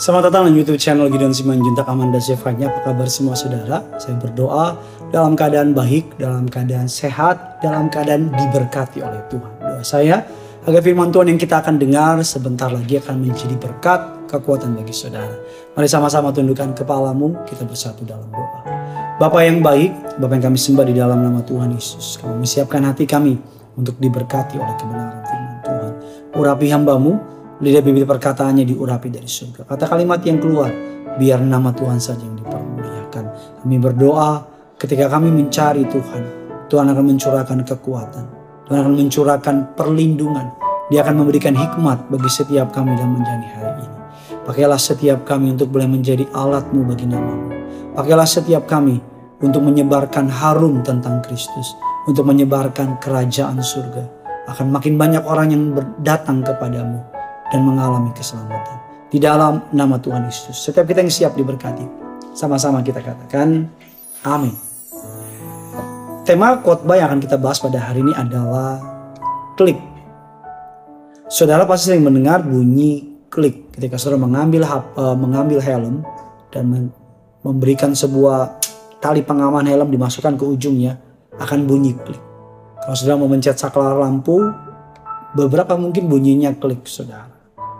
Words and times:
Selamat 0.00 0.32
datang 0.32 0.48
di 0.48 0.56
YouTube 0.56 0.80
channel 0.80 1.12
Gideon 1.12 1.28
Simanjuntak 1.28 1.84
Amanda 1.84 2.16
Zevanya. 2.16 2.72
Apa 2.72 2.88
kabar 2.88 3.04
semua 3.04 3.36
saudara? 3.36 3.84
Saya 4.00 4.16
berdoa 4.16 4.80
dalam 5.12 5.36
keadaan 5.36 5.76
baik, 5.76 6.16
dalam 6.16 6.48
keadaan 6.48 6.88
sehat, 6.88 7.60
dalam 7.60 7.92
keadaan 7.92 8.32
diberkati 8.32 9.04
oleh 9.04 9.20
Tuhan. 9.28 9.52
Doa 9.60 9.84
saya 9.84 10.24
agar 10.64 10.80
firman 10.80 11.12
Tuhan 11.12 11.28
yang 11.28 11.36
kita 11.36 11.60
akan 11.60 11.76
dengar 11.76 12.16
sebentar 12.24 12.72
lagi 12.72 12.96
akan 12.96 13.28
menjadi 13.28 13.52
berkat, 13.60 14.24
kekuatan 14.24 14.72
bagi 14.72 14.96
saudara. 14.96 15.36
Mari 15.76 15.84
sama-sama 15.84 16.32
tundukkan 16.32 16.72
kepalamu, 16.72 17.36
kita 17.44 17.68
bersatu 17.68 18.00
dalam 18.08 18.24
doa. 18.32 18.64
Bapak 19.20 19.44
yang 19.44 19.60
baik, 19.60 20.16
Bapak 20.16 20.40
yang 20.40 20.44
kami 20.48 20.56
sembah 20.56 20.84
di 20.88 20.96
dalam 20.96 21.20
nama 21.20 21.44
Tuhan 21.44 21.76
Yesus. 21.76 22.16
Kami 22.24 22.48
siapkan 22.48 22.88
hati 22.88 23.04
kami 23.04 23.36
untuk 23.76 24.00
diberkati 24.00 24.56
oleh 24.56 24.74
kebenaran 24.80 25.20
firman 25.28 25.56
Tuhan. 25.60 25.92
Urapi 26.40 26.72
hambamu, 26.72 27.39
lidah 27.60 27.84
bibir 27.84 28.08
perkataannya 28.08 28.64
diurapi 28.64 29.12
dari 29.12 29.28
surga. 29.28 29.68
Kata 29.68 29.84
kalimat 29.84 30.24
yang 30.24 30.40
keluar, 30.40 30.72
biar 31.20 31.44
nama 31.44 31.68
Tuhan 31.76 32.00
saja 32.00 32.24
yang 32.24 32.40
dipermuliakan. 32.40 33.24
Kami 33.60 33.76
berdoa 33.76 34.40
ketika 34.80 35.12
kami 35.12 35.28
mencari 35.28 35.84
Tuhan, 35.84 36.22
Tuhan 36.72 36.88
akan 36.88 37.04
mencurahkan 37.04 37.58
kekuatan. 37.68 38.24
Tuhan 38.64 38.78
akan 38.80 38.92
mencurahkan 38.96 39.56
perlindungan. 39.76 40.56
Dia 40.88 41.06
akan 41.06 41.22
memberikan 41.22 41.54
hikmat 41.54 42.08
bagi 42.10 42.30
setiap 42.32 42.72
kami 42.74 42.96
dalam 42.96 43.14
menjalani 43.14 43.48
hari 43.52 43.70
ini. 43.78 43.98
Pakailah 44.42 44.80
setiap 44.80 45.22
kami 45.28 45.54
untuk 45.54 45.70
boleh 45.70 45.86
menjadi 45.86 46.26
alatmu 46.32 46.82
bagi 46.88 47.06
namamu. 47.06 47.54
Pakailah 47.94 48.26
setiap 48.26 48.66
kami 48.66 48.98
untuk 49.38 49.62
menyebarkan 49.62 50.26
harum 50.26 50.82
tentang 50.82 51.22
Kristus. 51.22 51.76
Untuk 52.08 52.26
menyebarkan 52.26 52.98
kerajaan 52.98 53.60
surga. 53.60 54.02
Akan 54.50 54.72
makin 54.72 54.98
banyak 54.98 55.22
orang 55.22 55.52
yang 55.54 55.62
datang 56.02 56.42
kepadamu 56.42 57.09
dan 57.50 57.60
mengalami 57.66 58.14
keselamatan. 58.14 58.78
Di 59.10 59.18
dalam 59.18 59.66
nama 59.74 59.98
Tuhan 59.98 60.30
Yesus. 60.30 60.54
Setiap 60.54 60.86
kita 60.86 61.02
yang 61.02 61.10
siap 61.10 61.32
diberkati. 61.34 61.82
Sama-sama 62.30 62.78
kita 62.80 63.02
katakan 63.02 63.66
amin. 64.22 64.54
Tema 66.22 66.62
khotbah 66.62 66.94
yang 66.94 67.10
akan 67.10 67.20
kita 67.20 67.34
bahas 67.34 67.58
pada 67.58 67.90
hari 67.90 68.06
ini 68.06 68.14
adalah 68.14 68.78
klik. 69.58 69.78
Saudara 71.26 71.66
pasti 71.66 71.90
sering 71.90 72.06
mendengar 72.06 72.42
bunyi 72.46 73.18
klik 73.30 73.74
ketika 73.74 73.98
saudara 73.98 74.22
mengambil 74.22 74.66
uh, 74.66 75.14
mengambil 75.14 75.58
helm 75.62 76.06
dan 76.54 76.90
memberikan 77.42 77.94
sebuah 77.94 78.62
tali 78.98 79.22
pengaman 79.22 79.66
helm 79.66 79.90
dimasukkan 79.90 80.38
ke 80.38 80.44
ujungnya 80.44 80.98
akan 81.38 81.66
bunyi 81.66 81.94
klik. 81.98 82.20
Kalau 82.82 82.96
saudara 82.98 83.16
mau 83.22 83.30
mencet 83.30 83.56
saklar 83.56 83.94
lampu, 83.96 84.38
beberapa 85.34 85.78
mungkin 85.78 86.10
bunyinya 86.10 86.50
klik 86.58 86.84
saudara. 86.84 87.29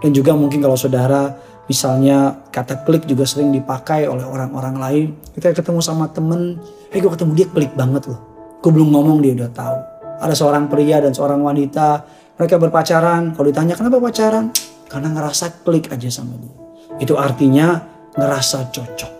Dan 0.00 0.10
juga 0.16 0.32
mungkin 0.32 0.64
kalau 0.64 0.76
saudara 0.76 1.36
misalnya 1.70 2.48
kata 2.50 2.82
klik 2.82 3.06
juga 3.06 3.28
sering 3.28 3.54
dipakai 3.54 4.08
oleh 4.10 4.26
orang-orang 4.26 4.76
lain. 4.80 5.06
Kita 5.36 5.54
ketemu 5.54 5.78
sama 5.84 6.10
temen, 6.10 6.58
eh 6.90 6.98
gue 6.98 7.10
ketemu 7.12 7.32
dia 7.36 7.46
klik 7.46 7.72
banget 7.76 8.08
loh. 8.10 8.20
Gue 8.58 8.72
belum 8.74 8.90
ngomong 8.90 9.22
dia 9.22 9.36
udah 9.36 9.50
tahu. 9.52 9.78
Ada 10.20 10.34
seorang 10.36 10.68
pria 10.68 11.00
dan 11.00 11.12
seorang 11.12 11.40
wanita, 11.40 12.04
mereka 12.36 12.56
berpacaran. 12.56 13.32
Kalau 13.36 13.46
ditanya 13.48 13.76
kenapa 13.76 14.00
pacaran? 14.00 14.52
Karena 14.90 15.08
ngerasa 15.14 15.64
klik 15.64 15.88
aja 15.92 16.08
sama 16.08 16.34
dia. 16.40 16.56
Itu 17.00 17.16
artinya 17.16 17.80
ngerasa 18.16 18.72
cocok. 18.72 19.12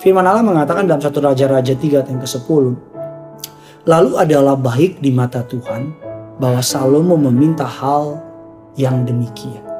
Firman 0.00 0.26
Allah 0.26 0.44
mengatakan 0.44 0.84
dalam 0.84 1.00
satu 1.00 1.22
Raja-Raja 1.22 1.78
3 1.78 2.04
yang 2.12 2.20
ke-10. 2.20 2.64
Lalu 3.88 4.12
adalah 4.20 4.56
baik 4.56 5.00
di 5.00 5.12
mata 5.12 5.44
Tuhan 5.44 5.92
bahwa 6.36 6.60
Salomo 6.60 7.16
meminta 7.16 7.64
hal 7.64 8.20
yang 8.76 9.06
demikian. 9.06 9.73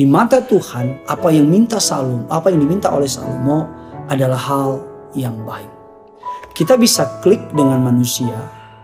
Di 0.00 0.08
mata 0.08 0.40
Tuhan, 0.40 1.04
apa 1.04 1.28
yang 1.28 1.44
minta 1.44 1.76
Salomo, 1.76 2.24
apa 2.32 2.48
yang 2.48 2.64
diminta 2.64 2.88
oleh 2.88 3.04
Salomo 3.04 3.68
adalah 4.08 4.40
hal 4.40 4.80
yang 5.12 5.36
baik. 5.44 5.68
Kita 6.56 6.80
bisa 6.80 7.20
klik 7.20 7.52
dengan 7.52 7.84
manusia 7.84 8.32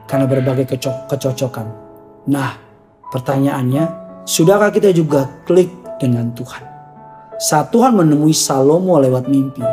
karena 0.04 0.28
berbagai 0.28 0.76
keco 0.76 0.92
kecocokan. 1.08 1.72
Nah, 2.28 2.60
pertanyaannya, 3.08 3.84
sudahkah 4.28 4.68
kita 4.68 4.92
juga 4.92 5.24
klik 5.48 5.72
dengan 5.96 6.36
Tuhan? 6.36 6.60
Saat 7.40 7.72
Tuhan 7.72 7.96
menemui 7.96 8.36
Salomo 8.36 9.00
lewat 9.00 9.24
mimpi, 9.24 9.64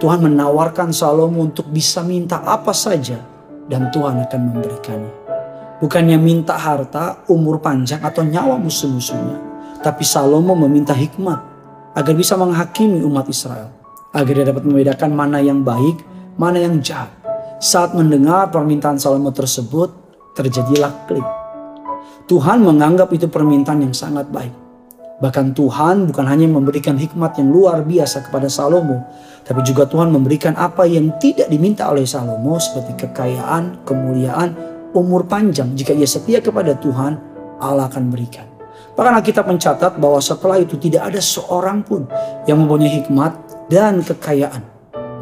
Tuhan 0.00 0.24
menawarkan 0.24 0.88
Salomo 0.88 1.44
untuk 1.44 1.68
bisa 1.68 2.00
minta 2.00 2.40
apa 2.40 2.72
saja 2.72 3.20
dan 3.68 3.92
Tuhan 3.92 4.24
akan 4.24 4.40
memberikannya. 4.40 5.12
Bukannya 5.84 6.16
minta 6.16 6.56
harta, 6.56 7.28
umur 7.28 7.60
panjang 7.60 8.00
atau 8.00 8.24
nyawa 8.24 8.56
musuh-musuhnya 8.56 9.47
tapi 9.88 10.04
Salomo 10.04 10.52
meminta 10.52 10.92
hikmat 10.92 11.40
agar 11.96 12.12
bisa 12.12 12.36
menghakimi 12.36 13.00
umat 13.08 13.24
Israel. 13.32 13.72
Agar 14.12 14.36
dia 14.36 14.44
dapat 14.44 14.68
membedakan 14.68 15.16
mana 15.16 15.40
yang 15.40 15.64
baik, 15.64 16.04
mana 16.36 16.60
yang 16.60 16.76
jahat. 16.84 17.08
Saat 17.56 17.96
mendengar 17.96 18.52
permintaan 18.52 19.00
Salomo 19.00 19.32
tersebut, 19.32 19.88
terjadilah 20.36 21.08
klik. 21.08 21.24
Tuhan 22.28 22.60
menganggap 22.60 23.08
itu 23.16 23.32
permintaan 23.32 23.88
yang 23.88 23.96
sangat 23.96 24.28
baik. 24.28 24.52
Bahkan 25.24 25.56
Tuhan 25.56 26.12
bukan 26.12 26.26
hanya 26.28 26.44
memberikan 26.44 27.00
hikmat 27.00 27.40
yang 27.40 27.48
luar 27.48 27.80
biasa 27.80 28.28
kepada 28.28 28.52
Salomo, 28.52 29.08
tapi 29.48 29.64
juga 29.64 29.88
Tuhan 29.88 30.12
memberikan 30.12 30.52
apa 30.60 30.84
yang 30.84 31.16
tidak 31.16 31.48
diminta 31.48 31.88
oleh 31.88 32.04
Salomo 32.04 32.60
seperti 32.60 33.08
kekayaan, 33.08 33.88
kemuliaan, 33.88 34.52
umur 34.92 35.24
panjang. 35.24 35.72
Jika 35.72 35.96
ia 35.96 36.06
setia 36.06 36.44
kepada 36.44 36.76
Tuhan, 36.76 37.16
Allah 37.58 37.88
akan 37.88 38.12
berikan. 38.12 38.47
Bahkan 38.98 39.14
Alkitab 39.14 39.46
mencatat 39.46 40.02
bahwa 40.02 40.18
setelah 40.18 40.58
itu 40.58 40.74
tidak 40.74 41.14
ada 41.14 41.22
seorang 41.22 41.86
pun 41.86 42.10
yang 42.50 42.58
mempunyai 42.58 42.98
hikmat 42.98 43.30
dan 43.70 44.02
kekayaan 44.02 44.66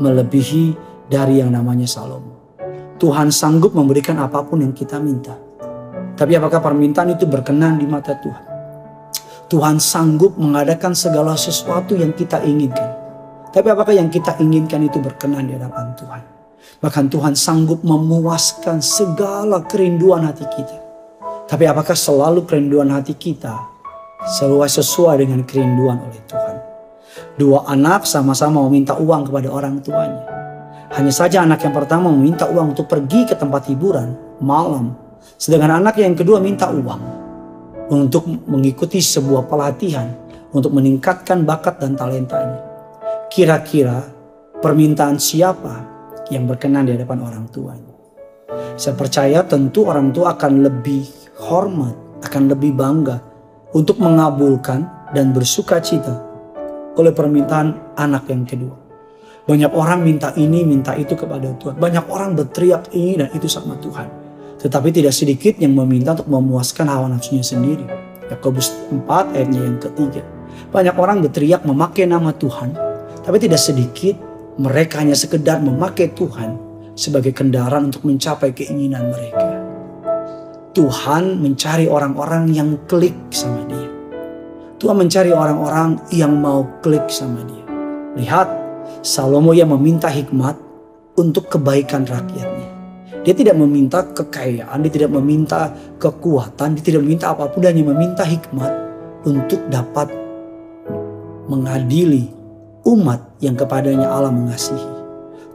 melebihi 0.01 0.73
dari 1.13 1.45
yang 1.45 1.53
namanya 1.53 1.85
Salomo. 1.85 2.57
Tuhan 2.97 3.29
sanggup 3.29 3.77
memberikan 3.77 4.17
apa 4.17 4.41
pun 4.49 4.65
yang 4.65 4.73
kita 4.73 4.97
minta. 4.97 5.37
Tapi 6.17 6.33
apakah 6.41 6.65
permintaan 6.65 7.21
itu 7.21 7.29
berkenan 7.29 7.77
di 7.77 7.85
mata 7.85 8.17
Tuhan? 8.17 8.45
Tuhan 9.53 9.77
sanggup 9.77 10.41
mengadakan 10.41 10.97
segala 10.97 11.37
sesuatu 11.37 11.93
yang 11.93 12.17
kita 12.17 12.41
inginkan. 12.49 12.97
Tapi 13.53 13.69
apakah 13.69 13.93
yang 13.93 14.09
kita 14.09 14.41
inginkan 14.41 14.89
itu 14.89 15.05
berkenan 15.05 15.45
di 15.45 15.53
hadapan 15.53 15.93
Tuhan? 16.01 16.23
Bahkan 16.81 17.13
Tuhan 17.13 17.37
sanggup 17.37 17.85
memuaskan 17.85 18.81
segala 18.81 19.61
kerinduan 19.69 20.25
hati 20.25 20.49
kita. 20.49 20.86
Tapi 21.47 21.63
apakah 21.63 21.95
selalu 21.95 22.43
kerinduan 22.43 22.91
hati 22.91 23.15
kita 23.15 23.55
selalu 24.27 24.67
sesuai 24.67 25.23
dengan 25.23 25.47
kerinduan 25.47 26.03
oleh 26.03 26.23
Tuhan? 26.27 26.57
Dua 27.39 27.63
anak 27.71 28.03
sama-sama 28.03 28.67
meminta 28.67 28.99
uang 28.99 29.31
kepada 29.31 29.49
orang 29.55 29.79
tuanya. 29.79 30.27
Hanya 30.91 31.15
saja 31.15 31.47
anak 31.47 31.63
yang 31.63 31.71
pertama 31.71 32.11
meminta 32.11 32.51
uang 32.51 32.75
untuk 32.75 32.91
pergi 32.91 33.31
ke 33.31 33.39
tempat 33.39 33.71
hiburan 33.71 34.19
malam. 34.43 34.99
Sedangkan 35.39 35.79
anak 35.83 36.03
yang 36.03 36.19
kedua 36.19 36.43
minta 36.43 36.67
uang 36.67 37.03
untuk 37.95 38.27
mengikuti 38.51 38.99
sebuah 38.99 39.47
pelatihan 39.47 40.11
untuk 40.51 40.75
meningkatkan 40.75 41.47
bakat 41.47 41.79
dan 41.79 41.95
talentanya. 41.95 42.59
Kira-kira 43.31 44.03
permintaan 44.59 45.23
siapa 45.23 45.85
yang 46.35 46.51
berkenan 46.51 46.91
di 46.91 46.99
hadapan 46.99 47.23
orang 47.23 47.47
tuanya? 47.55 47.96
Saya 48.77 48.93
percaya 48.93 49.41
tentu 49.41 49.89
orang 49.89 50.13
tua 50.13 50.37
akan 50.37 50.61
lebih 50.61 51.09
hormat, 51.49 51.97
akan 52.29 52.53
lebih 52.53 52.77
bangga 52.77 53.25
untuk 53.73 53.97
mengabulkan 53.97 54.85
dan 55.17 55.33
bersuka 55.33 55.81
cita 55.81 56.13
oleh 57.01 57.09
permintaan 57.09 57.97
anak 57.97 58.29
yang 58.29 58.45
kedua. 58.45 58.77
Banyak 59.49 59.73
orang 59.73 60.05
minta 60.05 60.37
ini, 60.37 60.61
minta 60.61 60.93
itu 60.93 61.17
kepada 61.17 61.57
Tuhan. 61.57 61.81
Banyak 61.81 62.05
orang 62.13 62.37
berteriak 62.37 62.93
ini 62.93 63.17
dan 63.17 63.33
itu 63.33 63.49
sama 63.49 63.81
Tuhan. 63.81 64.13
Tetapi 64.61 64.93
tidak 64.93 65.17
sedikit 65.17 65.57
yang 65.57 65.73
meminta 65.73 66.13
untuk 66.13 66.29
memuaskan 66.29 66.85
hawa 66.85 67.09
nafsunya 67.09 67.47
sendiri. 67.47 67.87
Yakobus 68.29 68.77
4 68.93 69.33
ayatnya 69.33 69.61
yang 69.73 69.79
ketiga. 69.81 70.21
Banyak 70.69 71.01
orang 71.01 71.25
berteriak 71.25 71.65
memakai 71.65 72.05
nama 72.05 72.29
Tuhan. 72.35 72.77
Tapi 73.25 73.37
tidak 73.41 73.63
sedikit 73.63 74.21
mereka 74.61 75.01
hanya 75.01 75.17
sekedar 75.17 75.65
memakai 75.65 76.13
Tuhan 76.13 76.66
sebagai 76.97 77.37
kendaraan 77.37 77.93
untuk 77.93 78.09
mencapai 78.09 78.57
keinginan 78.57 79.13
mereka. 79.13 79.47
Tuhan 80.73 81.41
mencari 81.41 81.89
orang-orang 81.89 82.53
yang 82.53 82.77
klik 82.89 83.17
sama 83.31 83.65
dia. 83.69 83.89
Tuhan 84.77 84.97
mencari 84.97 85.33
orang-orang 85.33 86.01
yang 86.13 86.37
mau 86.37 86.65
klik 86.85 87.05
sama 87.09 87.41
dia. 87.49 87.65
Lihat, 88.17 88.49
Salomo 89.01 89.53
yang 89.53 89.73
meminta 89.73 90.09
hikmat 90.09 90.57
untuk 91.17 91.49
kebaikan 91.49 92.05
rakyatnya. 92.05 92.69
Dia 93.25 93.35
tidak 93.35 93.57
meminta 93.59 94.05
kekayaan, 94.05 94.85
dia 94.87 94.93
tidak 94.93 95.11
meminta 95.17 95.73
kekuatan, 95.99 96.77
dia 96.79 96.85
tidak 96.85 97.03
meminta 97.03 97.33
apa 97.33 97.51
pun, 97.51 97.59
dia 97.65 97.73
hanya 97.73 97.91
meminta 97.91 98.23
hikmat 98.23 98.73
untuk 99.27 99.59
dapat 99.73 100.13
mengadili 101.51 102.31
umat 102.87 103.19
yang 103.43 103.59
kepadanya 103.59 104.07
Allah 104.07 104.31
mengasihi. 104.31 104.96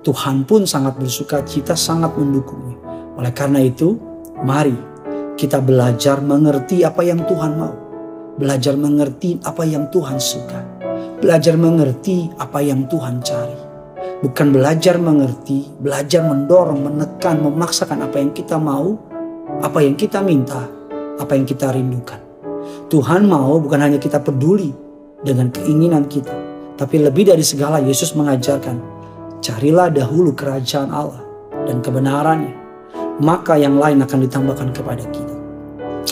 Tuhan 0.02 0.50
pun 0.50 0.66
sangat 0.66 0.98
bersuka 0.98 1.46
cita, 1.46 1.78
sangat 1.78 2.18
mendukungnya. 2.18 2.78
Oleh 3.22 3.30
karena 3.30 3.62
itu, 3.62 4.02
mari 4.42 4.74
kita 5.38 5.62
belajar 5.62 6.22
mengerti 6.26 6.82
apa 6.82 7.06
yang 7.06 7.22
Tuhan 7.26 7.54
mau. 7.54 7.76
Belajar 8.38 8.74
mengerti 8.74 9.38
apa 9.46 9.62
yang 9.62 9.94
Tuhan 9.94 10.18
suka. 10.18 10.60
belajar 11.22 11.54
mengerti 11.54 12.34
apa 12.42 12.66
yang 12.66 12.90
Tuhan 12.90 13.22
cari. 13.22 13.54
Bukan 14.26 14.48
belajar 14.50 14.98
mengerti, 14.98 15.70
belajar 15.78 16.26
mendorong, 16.26 16.82
menekan, 16.82 17.46
memaksakan 17.46 18.10
apa 18.10 18.18
yang 18.18 18.34
kita 18.34 18.58
mau, 18.58 18.98
apa 19.62 19.86
yang 19.86 19.94
kita 19.94 20.18
minta, 20.26 20.66
apa 21.22 21.38
yang 21.38 21.46
kita 21.46 21.70
rindukan. 21.70 22.18
Tuhan 22.90 23.30
mau 23.30 23.62
bukan 23.62 23.86
hanya 23.86 24.02
kita 24.02 24.18
peduli 24.18 24.74
dengan 25.22 25.54
keinginan 25.54 26.10
kita, 26.10 26.34
tapi 26.74 27.02
lebih 27.02 27.30
dari 27.30 27.46
segala 27.46 27.78
Yesus 27.78 28.18
mengajarkan, 28.18 28.82
carilah 29.42 29.90
dahulu 29.90 30.32
kerajaan 30.38 30.94
Allah 30.94 31.26
dan 31.66 31.82
kebenarannya, 31.82 32.54
maka 33.20 33.58
yang 33.58 33.76
lain 33.82 34.00
akan 34.06 34.20
ditambahkan 34.30 34.70
kepada 34.72 35.04
kita. 35.10 35.36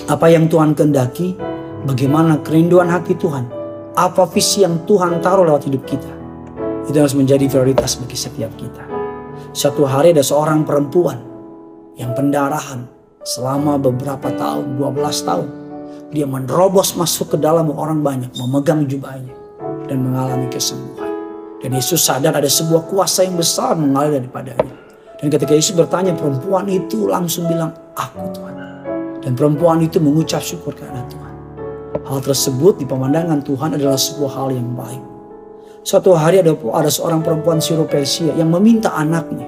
Apa 0.09 0.33
yang 0.33 0.49
Tuhan 0.49 0.73
kehendaki, 0.73 1.37
bagaimana 1.85 2.41
kerinduan 2.41 2.89
hati 2.89 3.13
Tuhan, 3.13 3.45
apa 3.93 4.25
visi 4.33 4.65
yang 4.65 4.83
Tuhan 4.89 5.21
taruh 5.21 5.45
lewat 5.45 5.69
hidup 5.69 5.85
kita. 5.85 6.11
Itu 6.89 6.97
harus 6.97 7.13
menjadi 7.13 7.45
prioritas 7.45 8.01
bagi 8.01 8.17
setiap 8.17 8.49
kita. 8.57 8.81
Satu 9.53 9.85
hari 9.85 10.13
ada 10.13 10.25
seorang 10.25 10.65
perempuan 10.65 11.21
yang 11.93 12.17
pendarahan 12.17 12.89
selama 13.21 13.77
beberapa 13.77 14.33
tahun, 14.33 14.81
12 14.81 15.27
tahun. 15.29 15.49
Dia 16.09 16.25
menerobos 16.25 16.97
masuk 16.97 17.37
ke 17.37 17.37
dalam 17.37 17.69
orang 17.69 18.01
banyak, 18.01 18.33
memegang 18.33 18.89
jubahnya 18.89 19.33
dan 19.85 20.01
mengalami 20.01 20.49
kesembuhan. 20.49 20.98
Dan 21.59 21.75
Yesus 21.75 21.99
sadar 21.99 22.39
ada 22.39 22.47
sebuah 22.47 22.87
kuasa 22.87 23.27
yang 23.27 23.35
besar 23.35 23.75
mengalir 23.75 24.23
daripadanya. 24.23 24.71
Dan 25.19 25.27
ketika 25.27 25.51
Yesus 25.51 25.75
bertanya, 25.75 26.15
perempuan 26.15 26.71
itu 26.71 27.11
langsung 27.11 27.51
bilang, 27.51 27.75
aku 27.99 28.31
Tuhan. 28.31 28.55
Dan 29.19 29.35
perempuan 29.35 29.83
itu 29.83 29.99
mengucap 29.99 30.39
syukur 30.39 30.71
karena 30.71 31.03
Tuhan. 31.11 31.35
Hal 32.07 32.19
tersebut 32.23 32.79
di 32.79 32.87
pemandangan 32.87 33.43
Tuhan 33.43 33.75
adalah 33.75 33.99
sebuah 33.99 34.31
hal 34.39 34.55
yang 34.55 34.71
baik. 34.73 35.03
Suatu 35.83 36.15
hari 36.15 36.39
ada, 36.39 36.55
ada 36.55 36.87
seorang 36.87 37.19
perempuan 37.19 37.59
Siropersia 37.59 38.31
yang 38.39 38.47
meminta 38.47 38.95
anaknya. 38.95 39.47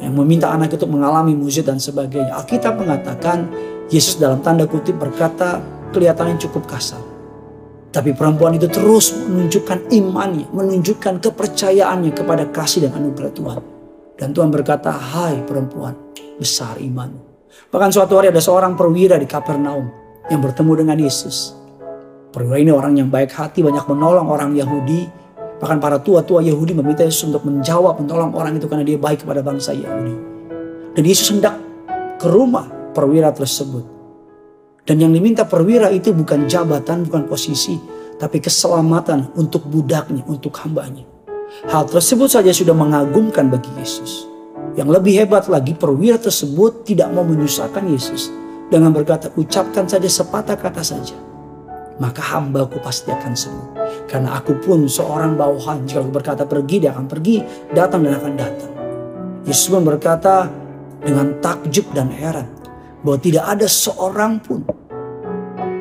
Yang 0.00 0.14
meminta 0.16 0.52
anak 0.52 0.76
itu 0.76 0.84
mengalami 0.84 1.32
mujizat 1.32 1.72
dan 1.72 1.80
sebagainya. 1.80 2.36
Alkitab 2.36 2.76
mengatakan 2.76 3.48
Yesus 3.88 4.20
dalam 4.20 4.44
tanda 4.44 4.68
kutip 4.68 4.96
berkata 5.00 5.60
kelihatannya 5.92 6.36
cukup 6.40 6.68
kasar. 6.68 7.09
Tapi 7.90 8.14
perempuan 8.14 8.54
itu 8.54 8.70
terus 8.70 9.10
menunjukkan 9.10 9.90
imannya, 9.90 10.46
menunjukkan 10.54 11.18
kepercayaannya 11.18 12.14
kepada 12.14 12.46
kasih 12.54 12.86
dan 12.86 12.94
anugerah 13.02 13.34
Tuhan. 13.34 13.62
Dan 14.14 14.30
Tuhan 14.30 14.54
berkata, 14.54 14.94
hai 14.94 15.42
perempuan, 15.42 15.98
besar 16.38 16.78
imanmu. 16.78 17.18
Bahkan 17.74 17.90
suatu 17.90 18.14
hari 18.14 18.30
ada 18.30 18.38
seorang 18.38 18.78
perwira 18.78 19.18
di 19.18 19.26
Kapernaum 19.26 19.90
yang 20.30 20.38
bertemu 20.38 20.86
dengan 20.86 20.96
Yesus. 21.02 21.58
Perwira 22.30 22.62
ini 22.62 22.70
orang 22.70 22.94
yang 22.94 23.10
baik 23.10 23.34
hati, 23.34 23.66
banyak 23.66 23.82
menolong 23.90 24.30
orang 24.30 24.54
Yahudi. 24.54 25.10
Bahkan 25.58 25.82
para 25.82 25.98
tua-tua 25.98 26.46
Yahudi 26.46 26.78
meminta 26.78 27.02
Yesus 27.02 27.26
untuk 27.26 27.42
menjawab, 27.42 27.98
menolong 27.98 28.30
orang 28.38 28.54
itu 28.54 28.70
karena 28.70 28.86
dia 28.86 28.98
baik 29.02 29.26
kepada 29.26 29.42
bangsa 29.42 29.74
Yahudi. 29.74 30.14
Dan 30.94 31.02
Yesus 31.02 31.34
hendak 31.34 31.58
ke 32.22 32.30
rumah 32.30 32.70
perwira 32.94 33.34
tersebut. 33.34 33.99
Dan 34.90 34.98
yang 34.98 35.14
diminta 35.14 35.46
perwira 35.46 35.86
itu 35.94 36.10
bukan 36.10 36.50
jabatan, 36.50 37.06
bukan 37.06 37.30
posisi, 37.30 37.78
tapi 38.18 38.42
keselamatan 38.42 39.30
untuk 39.38 39.70
budaknya, 39.70 40.26
untuk 40.26 40.50
hambanya. 40.66 41.06
Hal 41.70 41.86
tersebut 41.86 42.26
saja 42.26 42.50
sudah 42.50 42.74
mengagumkan 42.74 43.46
bagi 43.46 43.70
Yesus. 43.78 44.26
Yang 44.74 44.98
lebih 44.98 45.14
hebat 45.22 45.46
lagi 45.46 45.78
perwira 45.78 46.18
tersebut 46.18 46.82
tidak 46.82 47.06
mau 47.14 47.22
menyusahkan 47.22 47.86
Yesus. 47.86 48.34
Dengan 48.66 48.90
berkata 48.90 49.30
ucapkan 49.38 49.86
saja 49.86 50.10
sepatah 50.10 50.58
kata 50.58 50.82
saja 50.82 51.14
maka 52.00 52.24
hambaku 52.24 52.80
pasti 52.80 53.12
akan 53.12 53.34
sembuh. 53.36 53.70
Karena 54.08 54.40
aku 54.40 54.56
pun 54.58 54.88
seorang 54.88 55.36
bawahan, 55.36 55.84
jika 55.84 56.00
aku 56.00 56.10
berkata 56.10 56.48
pergi, 56.48 56.80
dia 56.80 56.96
akan 56.96 57.06
pergi, 57.06 57.44
datang 57.76 58.08
dan 58.08 58.16
akan 58.16 58.34
datang. 58.34 58.72
Yesus 59.44 59.68
pun 59.68 59.84
berkata 59.84 60.48
dengan 61.04 61.36
takjub 61.44 61.92
dan 61.92 62.08
heran, 62.08 62.48
bahwa 63.04 63.20
tidak 63.20 63.44
ada 63.44 63.68
seorang 63.68 64.40
pun 64.40 64.64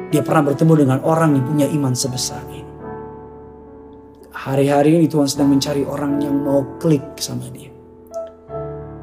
dia 0.09 0.21
pernah 0.25 0.49
bertemu 0.49 0.73
dengan 0.85 0.99
orang 1.05 1.37
yang 1.37 1.45
punya 1.45 1.67
iman 1.69 1.93
sebesar 1.93 2.41
ini. 2.49 2.67
Hari-hari 4.33 4.97
ini 4.97 5.05
Tuhan 5.09 5.27
sedang 5.29 5.51
mencari 5.51 5.85
orang 5.85 6.17
yang 6.21 6.33
mau 6.33 6.77
klik 6.81 7.17
sama 7.21 7.45
dia. 7.53 7.69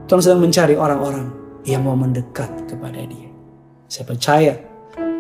Tuhan 0.07 0.21
sedang 0.23 0.43
mencari 0.43 0.79
orang-orang 0.79 1.27
yang 1.67 1.83
mau 1.83 1.99
mendekat 1.99 2.71
kepada 2.71 3.03
dia. 3.05 3.31
Saya 3.87 4.07
percaya 4.07 4.55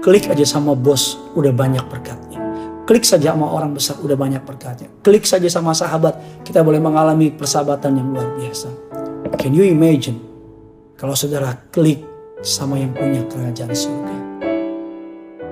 Klik 0.06 0.30
aja 0.30 0.46
sama 0.46 0.78
bos, 0.78 1.18
udah 1.34 1.50
banyak 1.50 1.82
berkatnya. 1.90 2.38
Klik 2.86 3.02
saja 3.02 3.34
sama 3.34 3.50
orang 3.50 3.74
besar, 3.74 3.98
udah 3.98 4.14
banyak 4.14 4.38
berkatnya. 4.46 4.86
Klik 5.02 5.26
saja 5.26 5.50
sama 5.50 5.74
sahabat, 5.74 6.46
kita 6.46 6.62
boleh 6.62 6.78
mengalami 6.78 7.34
persahabatan 7.34 7.98
yang 7.98 8.14
luar 8.14 8.30
biasa. 8.38 8.70
Can 9.34 9.50
you 9.50 9.66
imagine 9.66 10.22
kalau 10.94 11.18
saudara 11.18 11.58
klik 11.74 12.06
sama 12.38 12.78
yang 12.78 12.94
punya 12.94 13.26
kerajaan 13.26 13.74
surga? 13.74 14.15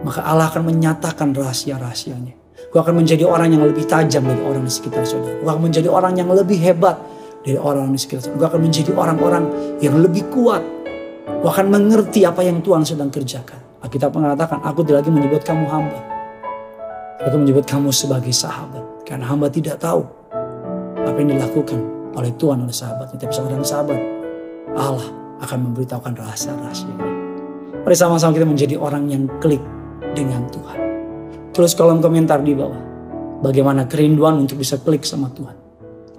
Maka 0.04 0.20
Allah 0.20 0.52
akan 0.52 0.68
menyatakan 0.68 1.32
rahasia-rahasianya. 1.32 2.44
Kau 2.68 2.84
akan 2.84 3.00
menjadi 3.00 3.24
orang 3.24 3.56
yang 3.56 3.64
lebih 3.64 3.88
tajam 3.88 4.28
dari 4.28 4.42
orang 4.44 4.68
di 4.68 4.72
sekitar 4.72 5.06
saudara. 5.08 5.40
Kau 5.40 5.48
akan 5.48 5.72
menjadi 5.72 5.88
orang 5.88 6.12
yang 6.20 6.28
lebih 6.28 6.60
hebat 6.60 7.00
dari 7.40 7.56
orang 7.56 7.88
di 7.88 7.98
sekitar 7.98 8.28
saudara. 8.28 8.38
Kau 8.44 8.48
akan 8.52 8.60
menjadi 8.68 8.90
orang-orang 8.92 9.44
yang 9.80 9.96
lebih 9.96 10.28
kuat. 10.28 10.60
Kau 11.24 11.48
akan 11.48 11.66
mengerti 11.72 12.28
apa 12.28 12.44
yang 12.44 12.60
Tuhan 12.60 12.84
sedang 12.84 13.08
kerjakan. 13.08 13.80
Alkitab 13.80 14.12
mengatakan, 14.12 14.60
aku 14.60 14.84
tidak 14.84 15.04
lagi 15.04 15.10
menyebut 15.12 15.40
kamu 15.44 15.64
hamba. 15.68 16.00
Aku 17.24 17.36
menyebut 17.40 17.64
kamu 17.64 17.88
sebagai 17.88 18.32
sahabat. 18.32 18.84
Karena 19.08 19.24
hamba 19.28 19.48
tidak 19.48 19.80
tahu 19.80 20.04
apa 21.04 21.16
yang 21.20 21.36
dilakukan 21.36 21.80
oleh 22.16 22.32
Tuhan 22.36 22.60
oleh 22.60 22.74
sahabatnya. 22.74 23.16
Tapi 23.20 23.32
seorang 23.32 23.64
sahabat, 23.64 24.00
Allah 24.74 25.08
akan 25.44 25.58
memberitahukan 25.70 26.12
rahasia-rahasianya. 26.16 27.06
Mari 27.84 27.96
sama-sama 27.96 28.32
kita 28.32 28.48
menjadi 28.48 28.74
orang 28.80 29.12
yang 29.12 29.28
klik 29.38 29.60
dengan 30.14 30.46
Tuhan. 30.49 30.78
Tulis 31.50 31.75
kolom 31.75 31.99
komentar 31.99 32.38
di 32.40 32.55
bawah. 32.55 32.94
Bagaimana 33.43 33.84
kerinduan 33.84 34.40
untuk 34.40 34.62
bisa 34.62 34.81
klik 34.81 35.05
sama 35.05 35.28
Tuhan. 35.34 35.58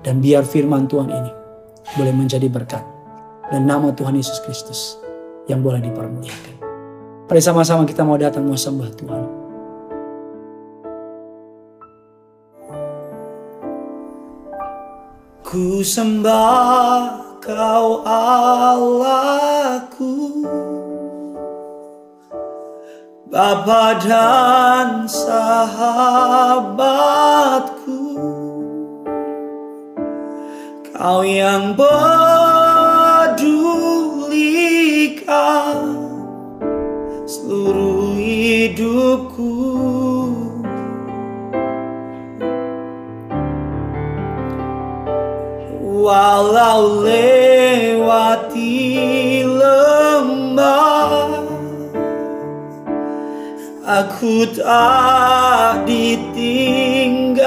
Dan 0.06 0.21
biar 0.21 0.45
firman 0.45 0.86
Tuhan 0.86 1.09
ini 1.09 1.31
boleh 1.97 2.13
menjadi 2.13 2.45
berkat. 2.51 2.83
Dan 3.50 3.65
nama 3.65 3.89
Tuhan 3.95 4.13
Yesus 4.13 4.38
Kristus 4.45 5.01
yang 5.50 5.65
boleh 5.65 5.81
dipermuliakan. 5.81 6.56
Mari 7.25 7.42
sama-sama 7.42 7.90
kita 7.90 8.06
mau 8.06 8.21
datang 8.21 8.45
mau 8.45 8.54
sembah 8.54 8.90
Tuhan. 8.94 9.23
Ku 15.42 15.81
sembah 15.81 17.42
kau 17.42 18.06
Allahku 18.06 20.14
Bapa 23.35 23.99
dan 23.99 25.11
sahabatku 25.11 25.75
Kau 30.95 31.19
yang 31.27 31.75
pedulikan 31.75 32.15
seluruh 37.27 38.15
hidupku. 38.15 39.51
Walau 45.83 47.04
lewati 47.04 48.71
Aku 53.85 54.49
tak 54.49 55.85
ditinggalkan. 55.85 57.45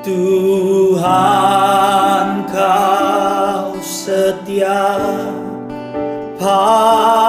Tuhan 0.00 1.08
kau 2.48 3.76
setia 3.84 4.96
padaku. 6.40 7.28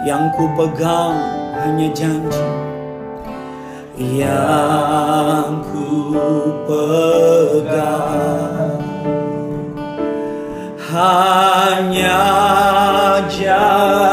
Yang 0.00 0.32
ku 0.32 0.48
pegang 0.56 1.12
hanya 1.60 1.92
janji 1.92 2.40
Yang 4.00 5.60
ku 5.68 6.08
pegang 6.64 8.80
Hanya 10.88 12.24
janji. 13.28 14.09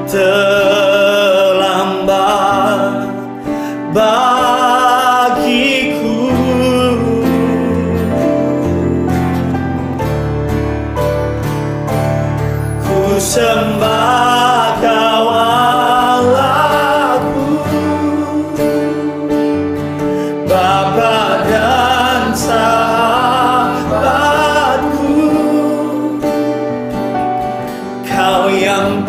yang 28.81 29.05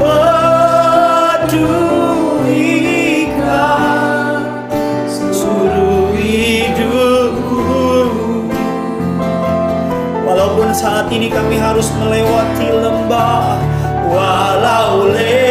Walaupun 10.23 10.69
saat 10.77 11.09
ini 11.13 11.33
kami 11.33 11.57
harus 11.57 11.89
melewati 11.97 12.69
lembah 12.69 13.57
Walau 14.13 15.09
lewati 15.09 15.42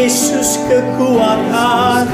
Yesus 0.00 0.56
kekuatan. 0.64 2.08